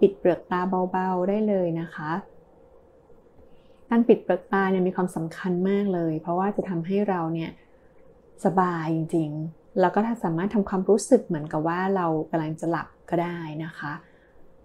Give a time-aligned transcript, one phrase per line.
[0.00, 0.60] ปิดเปลือกตา
[0.92, 2.10] เบาๆได้เลยนะคะ
[3.90, 7.50] การปิดเปลือกตาเนี่ยมีความสำคัญมากเลย เพราะว่าจะทำให้เราเนี่ย
[8.44, 13.92] สบายจริงๆ แล้วก็ถ้าสามารถทำความรู้สึกเหมือนกับว่าเรากำลังจะหลับก็ได้นะคะ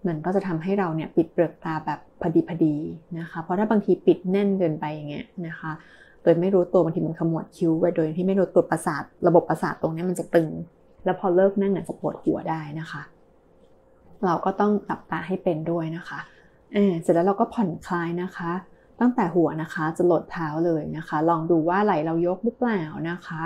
[0.07, 2.75] มันก็จะทำให้เราเนี่ยปิดเปลือกตาแบบพอดีพอดี
[3.19, 5.71] นะคะ เพราะถ้าบางทีปิดแน่นเกินไปอย่างเงี้ยนะคะ
[6.23, 10.49] โดยไม่รู้ตัวบางทีมันขมวดคิ้วไปโดยที่ไม่รู้ตัวประสาท ระบบประสาทตรงนี้มันจะตึง
[11.05, 13.01] แล้วพอเลิกนั่งอาจจะปวดหัวได้นะคะ
[14.25, 16.19] เราก็ต้องหลับตาให้เป็นด้วยนะคะ
[17.01, 18.51] เสร็จแล้วเราก็ผ่อนคลายนะคะ
[18.99, 23.43] ตั้งแต่หัวนะคะจะหลดเท้าเลยนะคะ ลองดูว่าไหลเรายกหรือเปล่านะคะ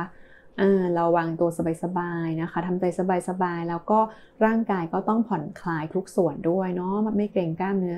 [0.57, 1.49] เเราวางตัว
[1.83, 2.83] สบายๆนะคะทำใจ
[3.29, 3.99] สบายๆ แล้วก็
[4.45, 7.97] ร่างกายก็ต้องผ่อนคลายทุกส่วนด้วยเนาะไม่เกรงกล้ามเนื้อ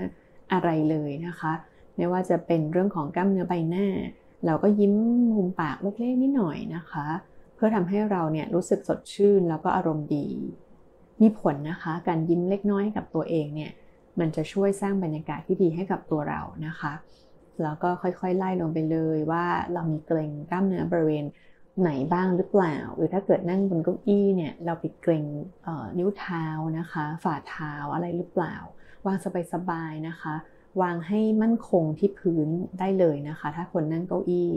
[0.53, 1.51] อะไรเลยนะคะ
[1.95, 3.87] ไม่ว่าจะเป็นเรื่องของกล้ามเนื้อใบหน้า
[4.45, 4.93] เราก็ยิ้ม
[5.35, 7.07] มุมปากเล็กๆนิดหน่อยนะคะ
[7.55, 10.27] เพื่อทำให้เราเนี่ยรู้สึกสดชื่นแล้วก็อารมณ์ดี
[11.21, 13.71] มีผลนะคะ การยิ้มเล็กน้อยกับตัวเองเนี่ย
[14.19, 16.93] มันจะช่วยสร้างบรรยากาศที่ดีให้กับตัวเรานะคะ
[17.63, 21.25] แล้วก็ค่อยๆ ไล่ลงไปเลยว่าเรามีเกร็งกล้ามเนื้อบริเวณ
[21.81, 25.25] ไหนบ้างหรือเปล่า หรือถ้าเกิดนั่งบนเก้าอี้เนี่ยเราไปเกร็ง
[25.97, 26.45] นิ้วเท้า
[26.79, 28.55] นะคะ ฝ่าเท้าอะไรหรือเปล่า
[29.05, 29.17] วาง
[29.53, 30.35] สบายๆนะคะ
[30.81, 32.47] วางให้มั่นคงที่พื้น
[32.79, 34.51] ได้เลยนะคะ ถ้าคนนั่งเก้าอี้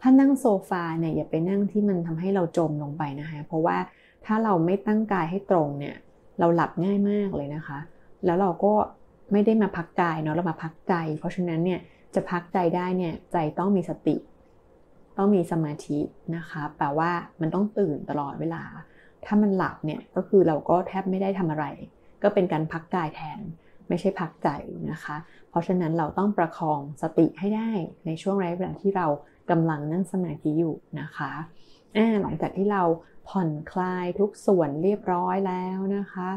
[0.00, 3.76] ถ้านั่งโซฟาเนี่ยอย่าไปนั่งที่มันทำให้เราจมลงไปนะคะ เพราะว่า
[4.26, 5.96] ถ้าเราไม่ตั้งกายให้ตรงเนี่ย
[6.38, 7.78] เราหลับง่ายมากเลยนะคะ
[8.24, 8.72] แล้วเราก็
[9.32, 11.80] ไม่ได้มาพักกายเนาะเรามาพักใจ เพราะฉะนั้นเนี่ย
[12.14, 14.16] จะพักใจได้เนี่ยใจต้องมีสติ
[15.18, 15.98] ต้องมีสมาธิ
[16.36, 18.62] นะคะแปลว่ามันต้องตื่นตลอดเวลา
[19.24, 21.66] ถ้ามันหลับเนี่ยก็คือเราก็แทบไม่ได้ทำอะไร
[22.22, 23.40] ก็เป็นการพักกายแทน
[23.88, 24.48] ไม่ใช่พักใจ
[24.92, 25.16] นะคะ
[25.50, 27.70] เพราะฉะนั้นเราต้องประคองสติให้ได้
[28.06, 29.06] ในช่วงระยะเวลาที่เรา
[29.50, 31.30] กำลังนั่งสมาธิอยู่นะคะ
[32.22, 32.82] หลังจากที่เรา
[33.28, 36.28] ผ่อนคลายทุกส่วนเรียบร้อยแล้วนะคะ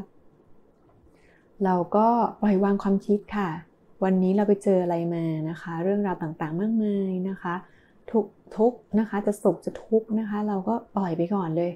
[1.63, 2.07] เราก็
[2.41, 3.49] ปล่อยวางความคิดค่ะ
[4.03, 7.55] วันนี้เราไปเจออะไรมานะคะ เรื่องราวต่างๆมากมายนะคะ
[8.11, 8.25] ทุก
[8.57, 11.71] ทุกนะคะจะสุขจะทุกนะคะ เราก็ปล่อยไปก่อนเลย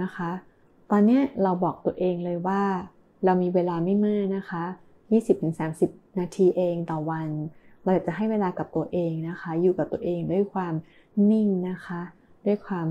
[0.00, 0.30] นะคะ
[0.90, 2.62] ตอนนี้เราบอกตัวเองเลยว่า
[3.24, 4.64] เรามีเวลาไม่มากนะคะ
[5.40, 7.28] 20-30 นาทีเองต่อวัน
[7.82, 10.74] เราอยากจะให้เวลากับตัวเองนะคะ อยู่กับตัวเองด้วยความ
[11.30, 12.00] นิ่งนะคะ
[12.46, 12.88] ด้วยความ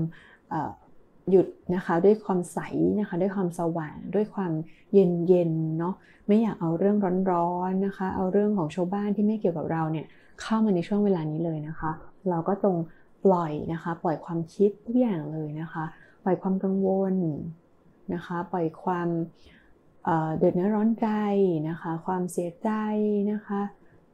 [1.30, 2.58] หยุดนะคะด้วยความใส
[3.00, 4.52] นะคะด้วยความสว่างด้วยความ
[4.92, 5.94] เย็นเย็นเนาะ
[6.26, 6.96] ไม่อยากเอาเรื่อง
[7.32, 10.06] ร้อนๆนะคะ เอาเรื่องของชาวบ้านที่ไม่เกี่ยวกับเราเนี่ย
[10.42, 11.90] เข้ามาในช่วงเวลานี้เลยนะคะ
[12.30, 12.76] เราก็ต้อง
[13.24, 15.84] ปล่อยนะคะ ปล่อยความคิดทุกอย่างเลยนะคะ
[16.24, 17.14] ปล่อยความกังวล
[18.14, 19.08] นะคะ ปล่อยความ
[20.36, 21.08] เดือดเนื้อร้อนใจ
[21.68, 22.70] นะคะ ความเสียใจ
[23.32, 23.60] นะคะ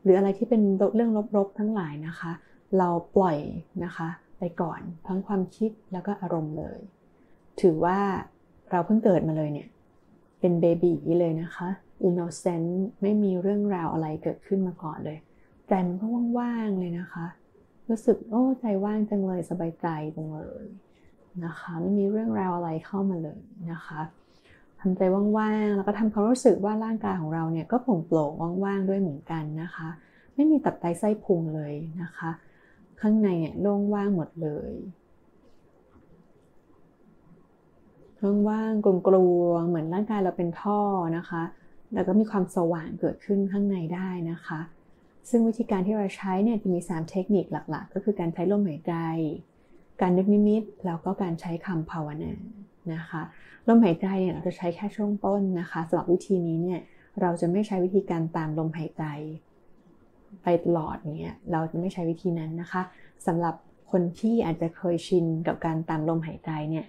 [0.03, 0.63] หรืออะไรที่เป็น
[0.95, 2.33] เรื่องลบๆทั้งหลายนะคะ
[2.79, 3.39] เราปล่อย
[3.85, 6.79] นะคะไปก่อนทั้งความคิดแล้วก็อารมณ์เลย
[7.61, 7.99] ถือว่า
[8.71, 9.69] เราเพิ่งเกิดมาเลยเนี่ย
[10.41, 11.69] เป็น baby เลยนะคะ
[12.03, 15.19] innocent ไม่มีเรื่องราวอะไรเกิดขึ้นมาก่อนเลย
[15.69, 16.07] ใจมันก็
[16.39, 17.27] ว่างๆเลยนะคะ
[17.89, 20.67] รู้สึกโอ้ใจว่างจังเลยสบายใจจังเลย
[21.45, 23.41] นะคะ ไม่มีเรื่องราวอะไรเข้ามาเลย
[23.73, 24.01] นะคะ
[24.81, 25.01] ทำใจ
[25.39, 28.31] ว่างๆ แล้วก็ทำความรู้สึกว่าร่างกายของเราเนี่ยก็โปร่งโปร่ง
[28.65, 29.89] ว่างๆ ด้วยเหมือนกันนะคะ
[30.35, 31.73] ไม่มีตับไตไส้พุงเลย
[32.03, 32.31] นะคะ
[33.01, 34.73] ข้างในเนี่ยโล่งว่างหมดเลย
[38.49, 40.81] ว่างๆกลวงๆเหมือนร่างกายเราเป็นท่อ
[41.17, 41.43] นะคะ
[41.95, 44.61] แล้วก็มีความสว่างเกิดขึ้นข้างในได้นะคะ
[45.31, 48.95] ซึ่งวิธีการที่เราใช้เนี่ยจะมี 3 เทคนิคหลักๆ ก็คือการใช้ลมหายใจ
[50.01, 52.33] การนึกนิมิตแล้วก็การใช้คำภาวนา
[52.95, 53.23] นะคะ
[53.69, 56.81] ลมหายใจเนี่ยเราจะใช้แค่ช่วงต้นนะคะสำหรับวิธีนี้เนี่ย
[57.21, 59.05] เราจะไม่ใช้วิธีการตามลมหายใจ
[60.43, 62.83] ไปตลอดเนี่ยเราจะไม่ใช้วิธีนั้นนะคะ
[63.27, 63.55] สำหรับ
[63.91, 66.85] คนที่อาจจะเคยชินกับการตามลมหายใจเนี่ย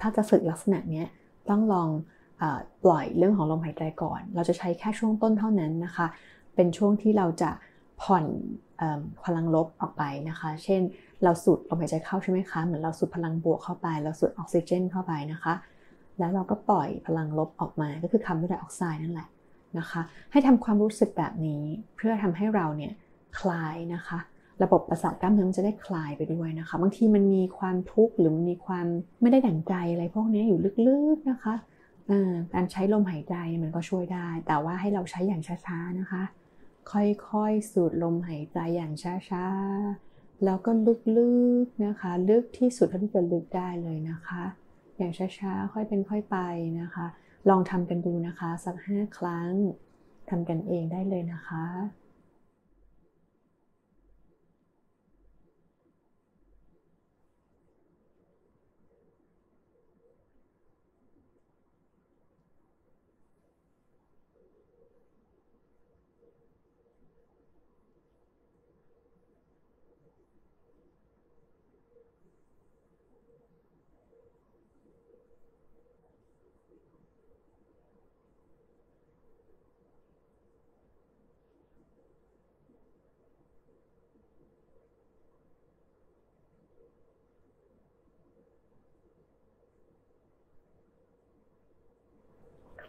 [0.00, 1.02] ถ้าจะฝึกลักษณะนี้
[1.50, 1.88] ต้องลอง
[2.42, 2.44] อ
[2.84, 6.06] ปล่อยเรื่องของลมหายใจก่อน เราจะใช้แค่ช่วงต้นเท่านั้นนะคะ
[6.54, 7.50] เป็นช่วงที่เราจะ
[8.02, 8.24] ผ่อน
[9.24, 10.80] พลังลบออกไปนะคะ เช่น
[11.24, 15.54] เราสูดลมหายใจเข้าใช่ไหมคะ เหมือนเราสูดพลังบวกเข้าไป เราสูดออกซิเจนเข้าไปนะคะ
[16.18, 19.28] แล้วเราก็ปล่อยพลังลบออกมา ก็คือคาร์บอนไดออกไซด์นั่นแหละ
[19.78, 20.00] นะคะ
[20.32, 21.62] ให้ทำความรู้สึกแบบนี้
[21.96, 22.92] เพื่อทำให้เราเนี่ย
[23.38, 24.18] คลายนะคะ
[24.62, 28.86] ระบบประสาทกล้ามเนื้อมันจะได้คลายไปด้วยนะคะ บางทีมันมีความทุกข์หรือมันมีความ
[29.22, 31.54] ไม่ได้ดั่งใจอะไรพวกนี้อยู่ลึกๆนะคะ
[32.54, 36.22] การใช้ลมหายใจมันก็ช่วยได้ แต่ว่าให้เราใช้อย่างช้าๆนะคะ
[36.92, 40.70] ค่อยๆสูดลมหายใจอย่างช้าๆ แล้วก็
[41.16, 41.30] ลึ
[41.64, 44.44] กๆนะคะ ลึกที่สุดเท่าที่จะลึกได้เลยนะคะ
[44.98, 46.38] อย่างช้าๆ ค่อยเป็นค่อยไป
[46.80, 47.06] นะคะ
[47.48, 49.52] ลองทำกันดูนะคะ สักห้าครั้ง
[50.30, 51.64] ทำกันเองได้เลยนะคะ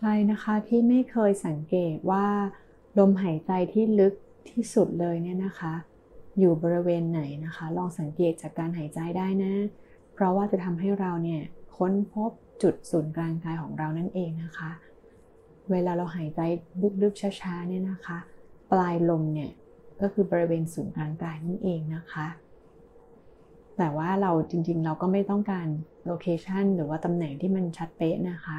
[0.01, 2.27] ใครนะคะที่ไม่เคยสังเกตว่า
[2.99, 4.13] ลมหายใจที่ลึก
[4.49, 5.73] ที่สุดเลยเนี่ยนะคะ
[6.39, 9.53] อยู่บริเวณไหนนะคะ ลองสังเกตจากการหายใจได้นะ
[10.13, 11.41] เพราะว่าจะทำให้เราเนี่ย
[11.77, 12.31] ค้นพบ
[12.63, 14.71] จุดศูนย์กลางกายของเรานั่นเองนะคะ
[15.71, 16.39] เวลาเราหายใจ
[17.01, 18.17] ลึกๆช้าๆเนี่ยนะคะ
[18.71, 19.51] ปลายลมเนี่ย
[20.01, 22.27] ก็คือบริเวณศูนย์กลางกายนั่นเองนะคะ
[23.77, 25.67] แต่ว่าเราจริงๆ เราก็ไม่ต้องการ
[26.05, 28.57] โลเคชันหรือว่าตำแหน่งที่มันชัดเป๊ะนะคะ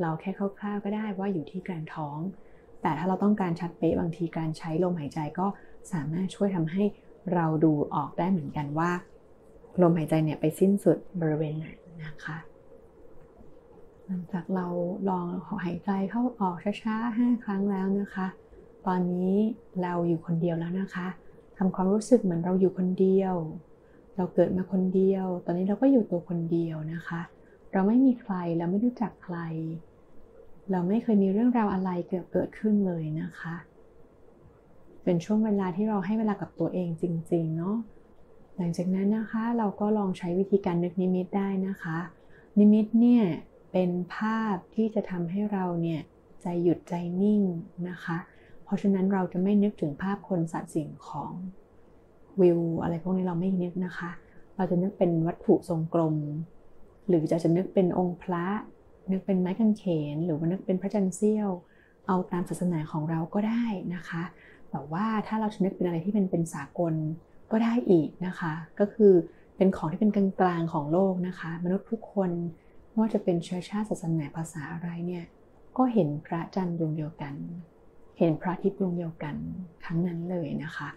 [0.00, 2.18] เราแค่คร่าวๆก็ได้ว่าอยู่ที่กลางท้อง
[2.82, 5.46] แต่ถ้าเราต้องการชัดเป๊ะบางทีการใช้ลมหายใจก็
[5.92, 6.82] สามารถช่วยทำให้
[7.34, 8.90] เราดูออกได้เหมือนกันว่า
[9.82, 11.68] ลมหายใจเนี่ยไปสิ้นสุดบริเวณไหน
[12.04, 12.36] นะคะ
[14.06, 14.66] หลังจากเรา
[15.08, 15.26] ลอง
[15.64, 18.26] หายใจเข้าออกช้าๆ 5 ครั้งแล้วนะคะ
[18.86, 19.32] ตอนนี้
[19.82, 21.06] เราอยู่คนเดียวแล้วนะคะ
[21.58, 23.34] ทำความรู้สึกเหมือนเราอยู่คนเดียว
[24.16, 27.20] เราเกิดมาคนเดียว ตอนนี้เราก็อยู่ตัวคนเดียวนะคะ
[27.76, 29.38] เราไม่มีใครเราไม่รู้จักใคร
[30.70, 33.56] เราไม่เคยมีเรื่องราวอะไรเกิดเกิดขึ้นเลยนะคะ
[35.04, 37.76] เป็นช่วงเวลาที่เราให้เวลากับตัวเองจริงๆเนาะ
[38.56, 41.98] หลังจากนั้นนะคะเราก็ลองใช้วิธีการนึกนิมิตได้นะคะ
[42.58, 43.24] นิมิตเนี่ย
[43.72, 46.00] เป็นภาพที่จะทำให้เราเนี่ย
[46.42, 47.42] ใจหยุดใจนิ่ง
[47.88, 48.16] นะคะ
[48.64, 51.32] เพราะฉะนั้นเราจะไม่นึกถึงภาพคนสัตว์สิ่งของ
[52.40, 54.10] วิวอะไรพวกนี้เราไม่นึกนะคะ
[54.56, 56.16] เราจะนึกเป็นวัตถุทรงกลม
[57.08, 58.46] หรือจะจะนึกเป็นองค์พระ
[59.10, 61.50] นึกเป็นไม้กางเขน หรือว่านึกเป็นพระจันทร์เสี้ยว
[62.06, 63.64] เอาตามศาสนาของเราก็ได้
[63.94, 64.22] นะคะ
[64.70, 66.94] แต่ว่าถ้าเราจะนึกเป็นอะไรที่เป็นเป็นสากล
[67.52, 69.12] ก็ได้อีกนะคะ ก็คือ
[69.56, 72.30] เป็นของที่เป็นกลางๆของโลกนะคะ มนุษย์ทุกคน
[72.88, 75.24] ไม่ว่าจะเป็นเชื้อชาติศาสนาภาษาอะไรเนี่ย
[75.76, 77.34] ก็เห็นพระจันทร์ดวงเดียวกัน
[78.18, 79.36] เห็นพระอาทิตย์ดวงเดียวกัน
[79.84, 80.88] ทั้งนั้นเลยนะคะ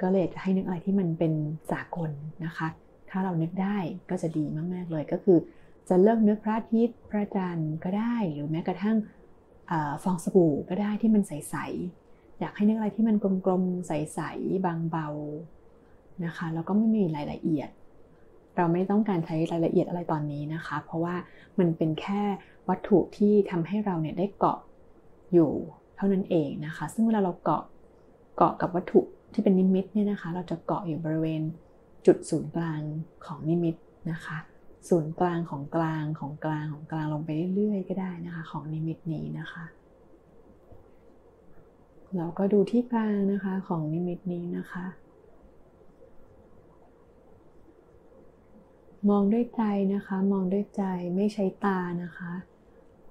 [0.00, 1.32] ก็เลยจะให้นึกอะไรที่มันเป็น
[1.72, 2.10] สากล
[2.44, 2.68] นะคะ
[3.10, 3.78] ถ้าเรานึกได้
[4.10, 4.44] ก็จะดี
[4.74, 5.38] มากๆเลยก็คือ
[5.88, 8.96] จะเลิกนึกพระอาทิตย์พระจันทร์ก็ได้ หรือแม้กระทั่ง
[9.70, 9.72] อ
[10.02, 13.16] ฟองสบู่ก็ได้ที่มันใสๆอยากให้นึกอะไรที่มัน
[13.46, 15.08] กลมๆใสๆบางเบา
[16.24, 17.70] นะคะแล้วก็ไม่มีรายละเอียด
[18.56, 21.14] เราไม่ต้องการใช้รายละเอียดอะไรตอนนี้นะคะ เพราะว่า
[21.58, 22.22] มันเป็นแค่
[22.68, 24.58] วัตถุที่ทำให้เราเนี่ยได้เกาะ
[25.32, 25.50] อยู่
[25.96, 27.62] เท่านั้นเองนะคะ ซึ่งเวลาเราเกาะ
[28.36, 29.00] เกาะกับวัตถุ
[29.32, 31.42] ที่เป็นนิมิตเนี่ยนะคะ เราจะเกาะอยู่บริเวณ
[32.06, 32.80] จุดศูนย์กลาง
[33.26, 33.76] ของนิมิต
[34.10, 34.38] นะคะ
[34.88, 39.64] ศูนย์กลางของกลางของกลางของกลางลงไปเรื่อยๆก็ได้นะคะ ของนิมิตนี้นะคะ
[42.16, 44.86] เราก็ดูที่กลางนะคะของนิมิตนี้นะคะ
[49.10, 49.62] มองด้วยใจ
[49.94, 50.82] นะคะ มองด้วยใจ
[51.16, 52.32] ไม่ใช้ตานะคะ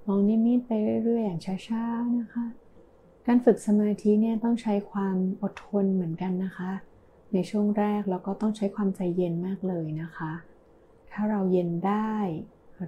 [0.07, 0.71] มองนิมิตไป
[1.03, 2.45] เรื่อยๆ อย่างช้าๆนะคะ
[3.25, 6.71] การฝึกสมาธิเนี่ยต้องใช้ความอดทนเหมือนกันนะคะ
[7.35, 10.33] ในช่วงแรกแล้วก็ต้องใช้ความใจเย็นมากเลยนะคะ
[11.11, 12.13] ถ้าเราเย็นได้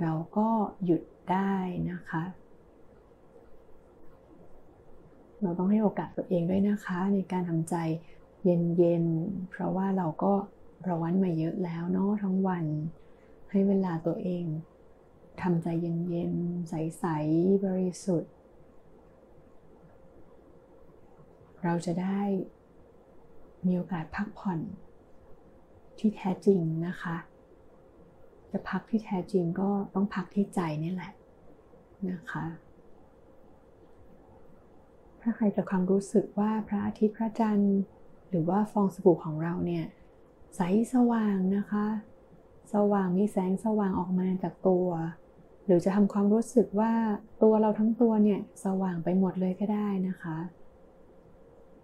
[0.02, 0.48] เราก็
[0.86, 1.02] หยุด
[1.32, 1.54] ได้
[1.92, 2.24] นะคะ
[5.42, 7.76] เราต้องให้โอกาสตัวเองด้วยนะคะ ในการทำใจ
[8.44, 10.34] เย็นๆ เพราะว่าเราก็
[10.90, 12.66] ร้อนมาเยอะแล้วเนาะทั้งวัน
[13.52, 14.46] ให้เวลาตัวเอง
[15.42, 18.32] ทำใจเย็นๆ ใสๆ บริสุทธิ์
[21.64, 22.22] เราจะได้
[23.66, 24.60] มีโอกาสพักผ่อน
[26.00, 27.16] ที่แท้จริงนะคะ
[28.52, 31.12] จะพักที่แท้จริงก็ต้องพักที่ใจนี่แหละ
[32.12, 32.46] นะคะ
[35.22, 37.78] ถ้าใครจะความรู้สึกว่าพระอาทิตย์พระจันทร์
[38.30, 39.86] หรือว่าฟองสบู่ของเราเนี่ย
[40.56, 40.62] ใส
[40.94, 41.86] สว่างนะคะ
[42.74, 44.88] สว่างมีแสงสว่างออกมาจากตัว
[45.66, 46.94] หรือจะทำความรู้สึกว่า
[47.42, 50.38] ตัวเราทั้งตัวเนี่ยสว่างไปหมดเลยก็ได้นะคะ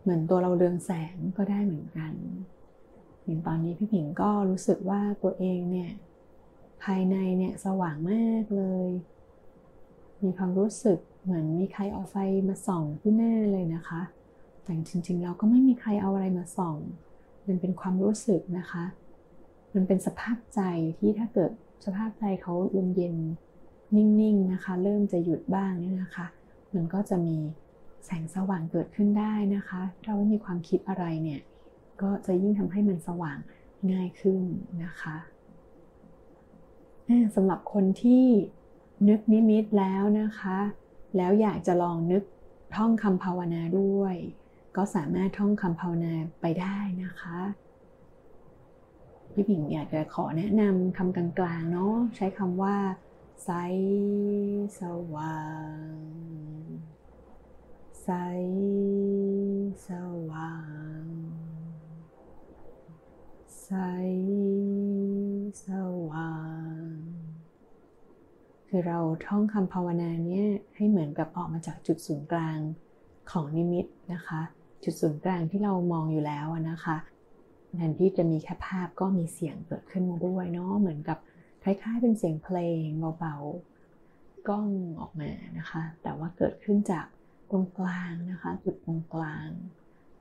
[0.04, 2.14] เหมือนตัวเราเรืองแสงก็ได้เหมือนกัน
[3.26, 5.92] อย่างตอนนี้พี่ผิงก็รู้สึกว่าตัวเองเนี่ย
[6.84, 8.90] ภายในเนี่ยสว่างมากเลย
[10.24, 12.16] มีความรู้สึกเหมือนมีใครเอาไฟ
[12.50, 14.02] มาส่องที่หน้าเลยนะคะ
[14.64, 16.78] แต่จริงๆเราก็ไม่มีใครเอาอะไรมาส่อง
[17.48, 18.84] มันเป็นความรู้สึกนะคะ
[19.74, 20.62] มันเป็นสภาพใจ
[21.00, 21.52] ที่ถ้าเกิด
[21.86, 23.16] สภาพใจเขาเย็นเย็น
[23.96, 26.26] นิ่งๆนะคะ เริ่มจะหยุดบ้างเนี่ยนะคะ
[26.74, 27.38] มันก็จะมี
[28.06, 31.42] แสงสว่างเกิดขึ้นได้นะคะ เราไม่มีความคิดอะไรเนี่ย
[32.02, 33.38] ก็จะยิ่งทำให้มันสว่าง
[33.92, 34.44] ง่ายขึ้น
[34.84, 35.18] นะคะ
[37.36, 38.26] สำหรับคนที่
[39.10, 40.58] นึกนิมิตแล้วนะคะ
[41.18, 42.24] แล้วอยากจะลองนึก
[42.76, 44.16] ท่องคำภาวนาด้วย
[44.76, 47.40] ก็สามารถท่องคำภาวนาไปได้นะคะ
[49.34, 52.76] พี่ผิงอยากจะขอแนะนำคำกลางๆเนาะใช้คำว่า
[53.46, 53.50] ใส
[54.80, 54.82] ส
[55.14, 55.42] ว่า
[55.76, 56.93] ง
[58.08, 58.12] ใส
[59.88, 59.90] ส
[60.30, 60.56] ว่า
[61.02, 61.04] ง
[63.64, 63.72] ใส
[65.66, 65.68] ส
[66.10, 66.34] ว่า
[66.82, 66.86] ง
[68.68, 72.60] คือเราท่องคำภาวนาเนี่ยให้เหมือนกับออกมาจากจุดศูนย์กลาง
[73.32, 74.42] ของนิมิตนะคะ
[74.84, 76.98] จุดศูนย์กลางที่เรามองอยู่แล้วนะคะ
[77.76, 81.18] แทนที่จะมีแค่ภาพก็มีเสียงเกิดขึ้นมาด้วยเนาะเหมือนกับ
[81.64, 82.86] คล้ายๆเป็นเสียงเพลง
[83.20, 84.68] เบาๆก้อง
[85.02, 87.06] ออกมานะคะ แต่ว่าเกิดขึ้นจาก
[87.54, 89.50] ตรงกลางนะคะ จุดตรงกลาง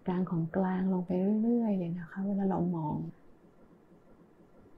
[0.07, 1.11] กลางของกลางลงไป
[1.43, 2.97] เรื่อยๆเลยนะคะ เวลาเรามอง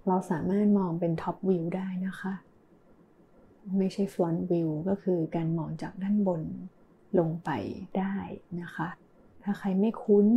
[0.06, 2.32] เราสามารถมองเป็นท็อปวิวได้นะคะ
[3.78, 6.42] ไม่ใช่ฟลอนต์วิวก็คือการมองจากด้านบน
[7.18, 7.50] ลงไป
[7.98, 8.14] ได้
[8.60, 8.88] นะคะ
[9.42, 10.28] ถ้าใครไม่คุ้น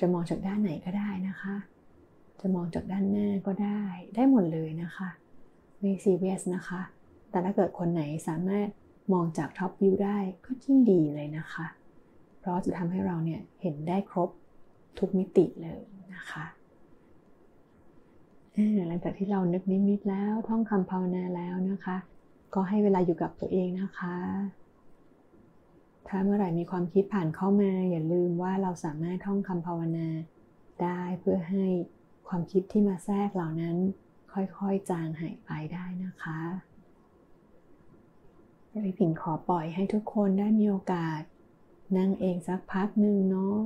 [0.00, 1.54] จะมองจากด้านไหนก็ได้นะคะ
[2.40, 3.82] จะมองจากด้านหน้าก็ได้
[4.14, 5.08] ได้หมดเลยนะคะ
[5.80, 6.80] ไม่ซีเรียสนะคะ
[7.30, 8.68] แต่ถ้าเกิดคนไหนสามารถ
[9.12, 11.66] มองจากท็อปวิวได้ก็ยิ่งดีเลยนะคะ
[12.38, 14.30] เพราะจะทำให้เราเนี่ยเห็นได้ครบ
[14.98, 15.80] ทุกมิติเลย
[16.14, 16.44] นะคะ
[18.88, 21.96] หลังจากที่เรานึกนิมิตแล้วท่องคำภาวนาแล้วนะคะ
[22.54, 24.16] ก็ให้เวลาอยู่กับตัวเองนะคะ
[26.08, 30.08] ถ้าเมื่อไหร่มีความคิดผ่านเข้ามา อย่าลืมว่าเราสามารถท่องคำภาวนา
[30.82, 31.64] ได้เพื่อให้
[32.28, 33.76] ความคิดที่มาแทรกเหล่านั้น
[34.32, 36.40] ค่อยๆจางหายไปได้นะคะ
[38.84, 41.20] พี่ผิงขอปล่อยให้ทุกคนได้มีโอกาส
[41.96, 43.56] นั่งเองสักพักหนึ่งเนาะ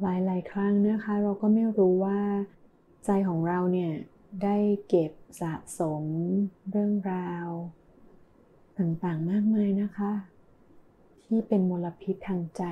[0.00, 2.20] หลายๆครั้งนะคะ เราก็ไม่รู้ว่า
[3.04, 3.92] ใจของเราเนี่ย
[4.42, 4.56] ได้
[4.88, 6.04] เก็บสะสม
[6.70, 7.48] เรื่องราว
[8.78, 10.12] ต่างๆมากมายนะคะ
[11.24, 12.62] ที่เป็นมลพิษทางใจ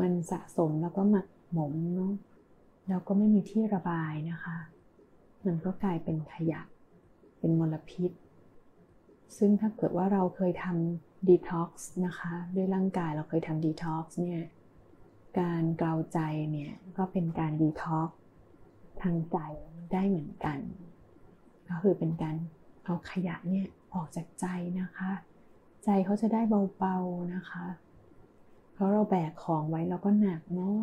[0.00, 2.14] มันสะสมแล้วก็หมักหมมเนาะ
[2.88, 4.56] แล้วก็ไม่มีที่ระบายนะคะ
[5.44, 6.60] มันก็กลายเป็นขยะ
[7.38, 8.10] เป็นมลพิษ
[9.36, 14.42] ซึ่งถ้าเกิดว่าเราเคยทำ ดีท็อกซ์นะคะด้วยร่างกายเราเคยทำดีท็อกซ์เนี่ย
[15.40, 16.18] การเกลาใจ
[16.52, 18.16] เนี่ยก็เป็นการดีท็อกซ์
[19.02, 19.38] ทางใจ
[19.92, 20.58] ได้เหมือนกัน
[21.68, 22.36] ก็คือเป็นการ
[22.84, 24.46] เอาขยะเนี่ยออกจากใจ
[24.80, 25.10] นะคะ
[25.84, 26.40] ใจเขาจะได้
[26.78, 27.64] เบาๆนะคะ
[28.72, 30.78] เพราะเราแบกของไว้เราก็หนักเนาะ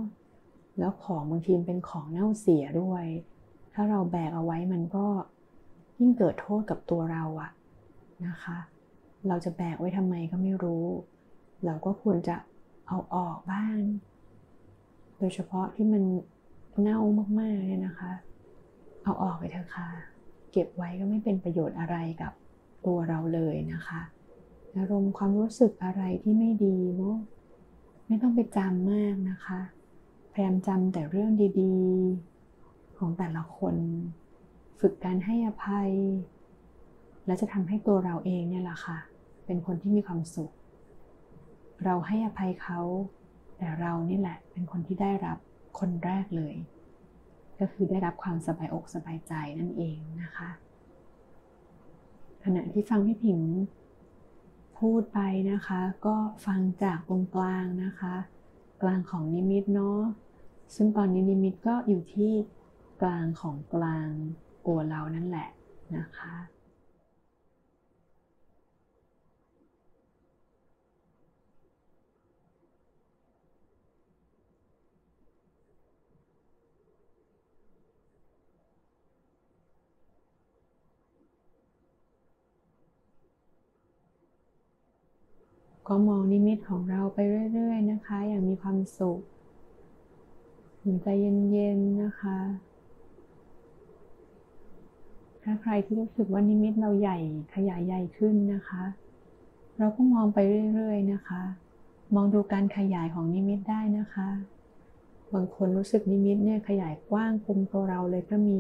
[0.80, 3.06] แล้วของบางทีเป็นของเน่าเสียด้วย
[3.74, 5.06] ถ้าเราแบกเอาไว้มันก็
[6.00, 7.52] ยิ่งเกิดโทษกับตัวเราอะ
[8.28, 8.58] นะคะ
[9.28, 10.86] เราจะแบกไว้ทำไมก็ไม่รู้
[11.66, 12.36] เราก็ควรจะ
[12.88, 13.78] เอาออกบ้าง
[15.18, 16.04] โดยเฉพาะที่มัน
[16.82, 17.00] เน่า
[17.40, 18.12] มากๆเนี่ยนะคะ
[19.04, 19.88] เอาออกไปเถอะค่ะ
[20.52, 22.32] เก็บไว้ก็ไม่เป็นประโยชน์อะไรกับ
[22.86, 24.02] ตัวเราเลยนะคะ
[24.76, 27.18] อารมณ์ความรู้สึกอะไรที่ไม่ดีเนาะ
[28.08, 29.60] ไม่ต้องไปจำมากนะคะ
[30.32, 33.76] พยายามจำแต่เรื่องดีๆ ของแต่ละคน
[34.80, 35.92] ฝึกการให้อภัย
[37.26, 38.98] และจะทำให้ตัวเราเองเนี่ยแหละค่ะ
[39.46, 40.52] เป็นคนที่มีความสุข
[41.84, 42.80] เราให้อภัยเขา
[43.58, 45.38] แต่เรานี่แหละเป็นคนที่ได้รับ
[45.80, 46.56] คนแรกเลย
[47.60, 50.50] ก็คือได้รับความสบายอกสบายใจนั่นเองนะคะ
[52.44, 53.40] ขณะที่ฟังพี่ผิง
[54.80, 55.20] พูดไป
[55.52, 58.16] นะคะ ก็ฟังจากตรงกลางนะคะ
[58.82, 60.02] กลางของนิมิตเนาะ
[60.76, 62.32] ซึ่งตอนนี้นิมิตก็อยู่ที่
[63.02, 64.10] กลางของกลาง
[64.66, 65.50] ตัวเรานั่นแหละ
[65.98, 66.34] นะคะ
[85.88, 87.18] ก็มองนิมิตของเราไป
[87.54, 89.20] เรื่อย ๆ นะคะ อย่างมีความสุข
[91.02, 92.38] ใจเย็นๆนะคะ
[95.44, 97.18] ถ้าใครที่รู้สึกว่านิมิตเราใหญ่
[97.56, 98.84] ขยายใหญ่ขึ้นนะคะ
[99.78, 100.38] เราก็มองไป
[100.76, 101.42] เรื่อย ๆ นะคะ
[102.16, 104.30] มองดูการขยายของนิมิตได้นะคะ
[105.34, 108.60] บางคนรู้สึกนิมิตเนี่ยขยายกว้างคุมตัวเราเลยก็มี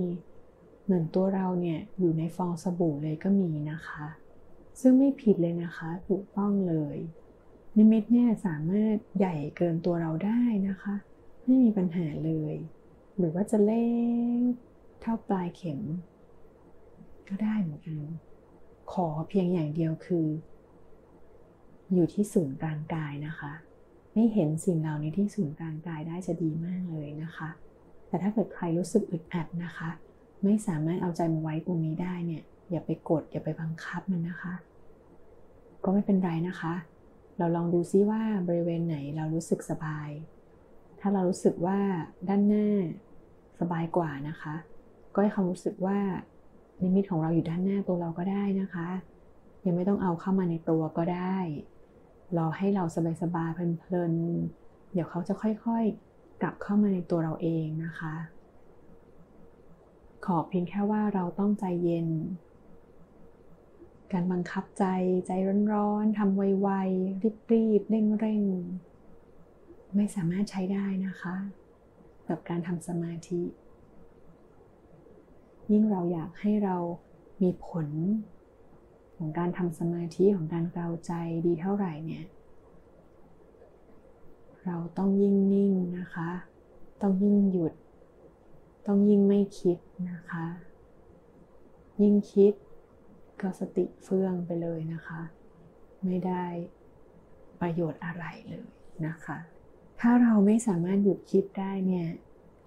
[0.83, 4.05] เหมือนตัวเราเนี่ยอยู่ในฟองสบู่เลยก็มีนะคะ
[4.79, 6.97] ซึ่งไม่ผิดเลยนะคะ ถูกต้องเลย
[7.77, 10.95] นิมิตเนี่ยสามารถใหญ่เกินตัวเราได้นะคะ
[11.45, 12.55] ไม่มีปัญหาเลย
[13.17, 13.87] หรือว่าจะเล็
[14.49, 14.51] ก
[15.01, 15.79] เท่าปลายเข็ม
[17.29, 17.99] ก็ได้เหมือนกัน
[18.91, 20.27] ขอเพียงอย่างเดียวคือ
[21.93, 23.53] อยู่ที่ศูนย์กลางกายนะคะ
[24.13, 27.49] ไม่เห็นสิ่งเหล่านี้ที่ศูนย์กลางกายได้จะดีมากเลยนะคะ
[28.07, 29.89] แต่ถ้าเกิดใครรู้สึกอึดอัดนะคะ
[30.43, 34.53] ไม่สามารถเอาใจมาไว้ตรงนี้ได้เนี่ย อย่าไปกด อย่าไปบังคับมันนะคะ
[35.83, 36.73] ก็ไม่เป็นไรนะคะ
[37.37, 40.09] เราลองดูซิว่าบริเวณไหนเรารู้สึกสบาย
[40.99, 41.79] ถ้าเรารู้สึกว่า
[42.29, 42.67] ด้านหน้า
[43.59, 44.55] สบายกว่านะคะ
[45.13, 45.99] ก็ให้ความรู้สึกว่า
[46.81, 48.89] นิมิตของเราอยู่ด้านหน้าตัวเราก็ได้นะคะ
[49.65, 51.37] ยังไม่ต้องเอาเข้ามาในตัวก็ได้
[52.37, 52.83] รอให้เรา
[53.21, 58.15] สบายๆเพลินๆเดี๋ยวเขาจะค่อยๆ กลับเข้ามาในตัวเราเองนะคะ
[60.25, 62.07] ขอเพียงแค่ว่าเราต้องใจเย็น
[64.13, 64.85] การบังคับใจ
[65.27, 65.31] ใจ
[65.73, 71.35] ร้อนๆทำไวๆรีบๆเร่งๆ ไม่สามารถใช้ได้นะคะ
[72.29, 73.41] กับการทำสมาธิ
[75.71, 76.77] ยิ่งเราอยากให้เรา
[77.41, 77.87] มีผล
[79.17, 81.11] ของการทำสมาธิของการเกลาใจ
[81.45, 82.25] ดีเท่าไหร่เนี่ย
[84.65, 86.29] เราต้องยิ่งนิ่งนะคะ
[87.01, 87.73] ต้องยิ่งหยุด
[88.87, 89.77] ต้องยิ่งไม่คิด
[90.09, 90.45] นะคะ
[92.01, 92.53] ยิ่งคิด
[93.41, 95.21] ก็สติเฟื่องไปเลยนะคะ
[96.05, 96.45] ไม่ได้
[97.61, 98.67] ประโยชน์อะไรเลย
[99.07, 99.37] นะคะ
[99.99, 102.07] ถ้าเราไม่สามารถหยุดคิดได้เนี่ย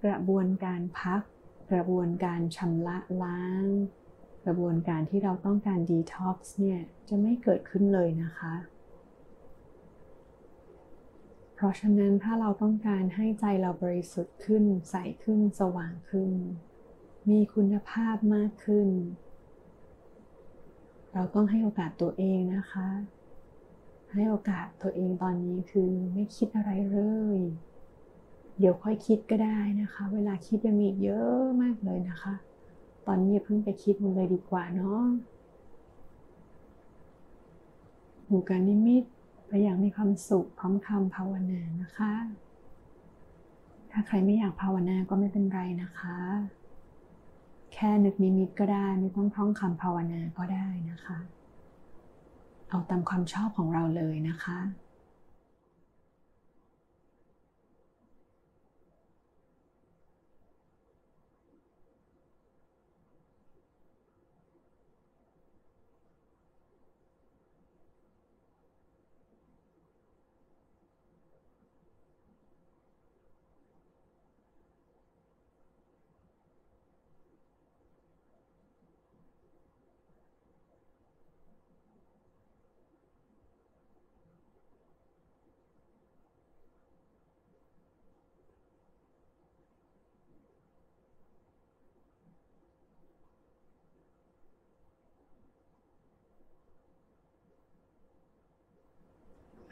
[0.05, 1.21] กระบวนการพัก
[1.73, 3.65] กระบวนการชำระล้าง
[4.45, 8.55] กระบวนการที่เราต้องการดีท็อกซ์เนี่ยจะไม่เกิดขึ้นเลยนะคะ
[11.55, 16.31] เพราะฉะนั้นถ้าเราต้องการให้ใจเราบริสุทธิ์ขึ้น ใสขึ้นสว่างขึ้น
[17.31, 18.89] มีคุณภาพมากขึ้น
[21.15, 22.89] เราต้องให้โอกาสตัวเองนะคะ
[24.13, 26.99] ให้โอกาสตัวเองตอนนี้คือไม่คิดอะไรเล
[27.37, 27.39] ย
[28.59, 32.35] เดี๋ยวค่อยคิดก็ได้นะคะ เวลาคิดยังมีเยอะมากเลยนะคะ
[33.07, 35.05] ตอนนี้อย่าเพิ่งไปคิดมันเลยดีกว่าเนาะ
[38.27, 39.05] หมู่การนิมิต
[39.47, 42.13] ไปอย่างมีความสุขพร้อมคำภาวนานะคะ
[43.91, 46.19] ถ้าใครไม่อยากภาวนาก็ไม่เป็นไรนะคะ
[47.75, 51.19] แค่นึกนิมิตก็ได้ไม่ต้องท่องคำภาวนาก็ได้นะคะ
[52.69, 54.59] เอาตามความชอบของเราเลยนะคะ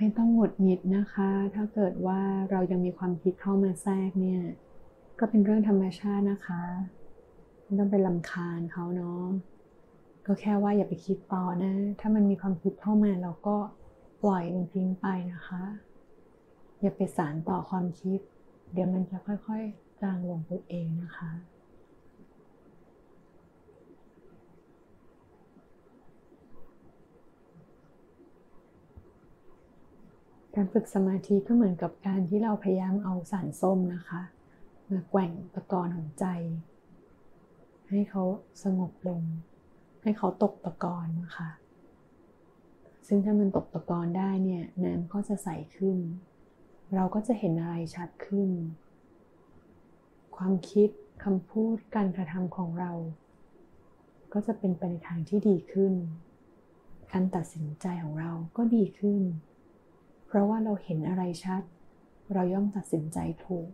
[0.04, 4.42] ไม่ต้องหงุดหงิดนะคะ ถ้าเกิดว่าเรายังมีความคิดเข้ามาแทรกเนี่ย
[5.18, 6.62] ก็เป็นเรื่องธรรมชาตินะคะ
[7.64, 9.22] ไม่ต้องไปลำคาญเขาเนาะ
[10.26, 13.56] ก็แค่ว่าอย่าไปคิดต่อนะ ถ้ามันมีความคิดเข้ามาเราก็
[14.22, 15.62] ปล่อยมันทิ้งไปนะคะ
[16.80, 18.18] อย่าไปสารต่อความคิด
[18.72, 21.30] เดี๋ยวมันจะค่อยๆจางลงตัวเองนะคะ
[30.62, 34.22] การฝึกสมาธิก็เหมือนกับการที่เราพยายามเอาสารส้มนะคะ
[34.90, 36.26] มาแกว่งตะกอนของใจ
[37.90, 38.22] ให้เขา
[38.62, 39.22] สงบลง
[40.02, 41.50] ให้เขาตกตะกอนนะคะ
[43.06, 45.96] ซึ่งถ้ามันตกตะกอนได้เนี่ยน้ำก็จะใสขึ้น
[46.94, 48.50] เราก็จะเห็นอะไรชัดขึ้น
[50.36, 50.88] ความคิด
[51.24, 52.92] คำพูดการกระทำของเรา
[54.32, 55.92] ก็จะเป็นไปในทางที่ดีขึ้น
[57.12, 59.22] การตัดสินใจของเราก็ดีขึ้น
[60.32, 61.62] เพราะว่าเราเห็นอะไรชัด
[62.32, 63.68] เราย่อมตัดสินใจถูก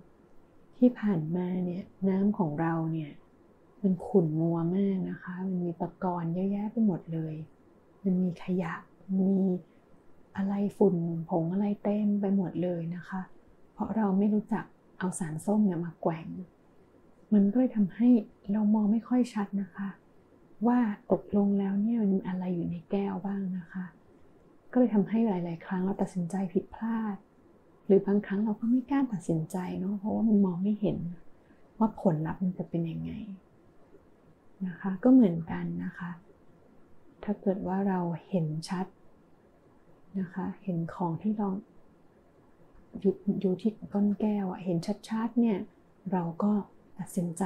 [0.79, 3.13] ที่ผ่านมาเนี่ยน้ำของเราเนี่ย
[3.83, 7.35] มันขุ่นมัวมากนะคะ มันมีตะกอนเยอะแยะไปหมดเลย
[8.03, 8.75] มันมีขยะ
[9.19, 9.33] มี
[10.37, 10.97] อะไรฝุ่น
[11.31, 13.21] ผงอะไรเต็มไปหมดเลยนะคะ
[13.73, 14.65] เพราะเราไม่รู้จัก
[14.99, 16.27] เอาสารส้มเนี่ยมาแกว่ง
[17.33, 18.09] มันก็เลยทำให้
[18.53, 19.89] เรามองไม่ค่อยชัดนะคะ
[20.67, 20.79] ว่า
[21.13, 23.85] ตกลงแล้วเนี่ยมันมีอะไรอยู่ในแก้วบ้างนะคะ
[24.73, 27.17] ก็เลยทำให้หลาย ๆ ครั้งเราตัดสินใจผิดพลาด
[27.87, 30.99] หรือบางครั้งเราก็ไม่กล้าตัดสินใจเนาะเพราะว่ามันมองไม่เห็น
[31.79, 33.13] ว่าผลลัพธ์มันจะเป็นยังไง
[34.67, 36.11] นะคะก็เหมือนกันนะคะ
[37.25, 38.87] ถ้าเกิดว่าเราเห็นชัด
[40.21, 41.49] นะคะ เห็นของที่เรา
[43.01, 44.77] อยู่อยู่ที่ก้นแก้วอะเห็น
[45.09, 45.59] ชัด ๆ เนี่ย
[46.13, 46.53] เราก็
[46.99, 47.45] ตัดสินใจ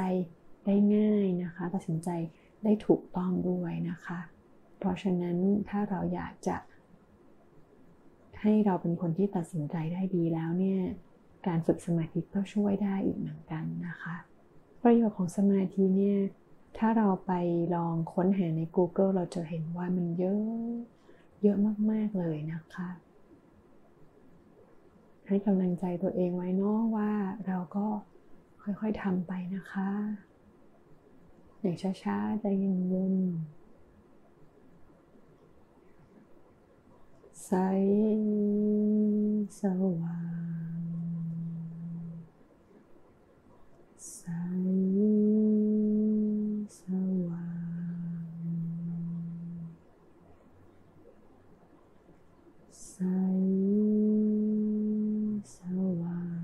[0.66, 2.08] ได้ง่ายนะคะ ตัดสินใจ
[2.64, 4.18] ได้ถูกต้องด้วยนะคะ
[4.78, 5.36] เพราะฉะนั้น
[5.68, 6.56] ถ้าเราอยากจะ
[8.42, 10.80] ให้เราเป็นคนที่ตัดสินใจได้ดีแล้วเนี่ย
[11.46, 14.16] การฝึกสมาธิก็ช่วยได้อีกเหมือนกันนะคะ
[14.82, 16.18] ประโยชน์ของสมาธิเนี่ย
[16.78, 17.32] ถ้าเราไป
[17.74, 20.42] ลองค้นหาใน Google เราจะเห็นว่ามันเยอะ
[21.42, 21.56] เยอะ
[21.90, 22.88] มาก ๆ เลยนะคะ
[25.26, 27.10] ให้กำลังใจตัวเองไว้นาะว่า
[27.46, 27.86] เราก็
[28.62, 29.90] ค่อย ๆทำไปนะคะ
[31.60, 33.61] อย่างช้า ๆ ใจเย็นๆ
[37.46, 37.52] ใส
[39.58, 39.60] ส
[40.00, 40.18] ว่า
[40.76, 40.82] ง
[44.12, 44.20] ใส
[46.76, 46.80] ส
[47.26, 48.42] ว่าง
[52.88, 52.96] ใส
[55.54, 55.58] ส
[56.00, 56.42] ว่าง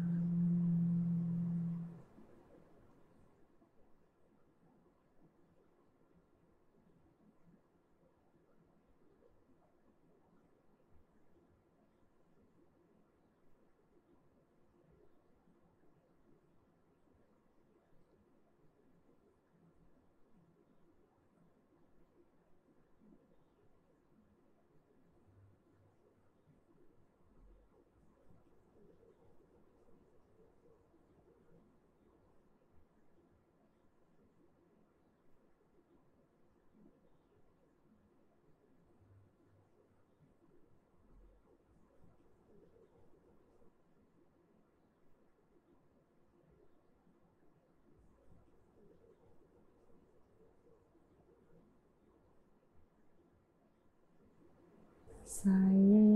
[55.28, 56.07] ใ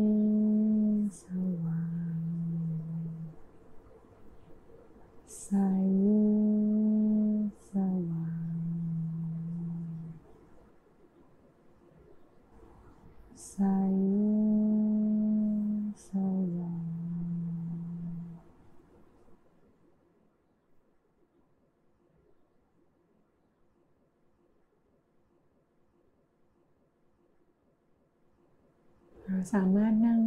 [29.52, 30.20] สามารถนั่ง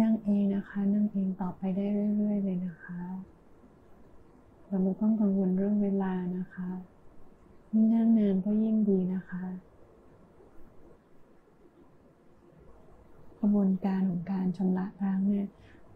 [0.00, 1.84] นั่งเองนะคะ นั่งเองต่อไปได้
[2.16, 3.00] เรื่อย ๆ เลยนะคะ
[4.66, 6.68] เราไม่ต้องกังวลเรื่องเวลานะคะ
[7.72, 9.44] ยิ่งนั่งนานก็ยิ่งดีนะคะ
[13.38, 15.46] กระบวนการของการชำระล้างเนี่ย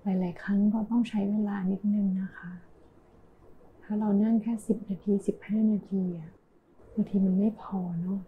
[0.02, 2.52] หลาย ๆ ครั้งก็ต้องใช้เวลานิดนึงนะคะ
[3.82, 6.30] ถ้าเรานั่งแค่สิบนาทีสิบห้านาทีอะ
[6.92, 8.18] บางทีมันไม่พอเนาะ